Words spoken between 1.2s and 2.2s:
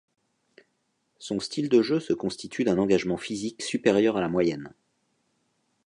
style de jeu se